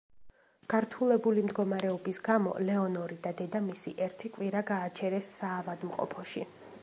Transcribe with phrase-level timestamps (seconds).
[0.73, 6.47] გართულებული მდგომარეობის გამო, ლეონორი და დედამისი ერთი კვირა გააჩერეს საავადმყოფოში.